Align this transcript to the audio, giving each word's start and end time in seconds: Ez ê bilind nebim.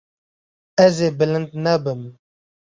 Ez 0.85 0.95
ê 1.07 1.09
bilind 1.19 1.49
nebim. 1.63 2.01